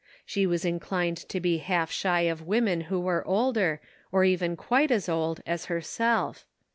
[0.25, 3.79] She was inclined to be half shy of women who were older,
[4.11, 6.43] or even quite as old, as herself.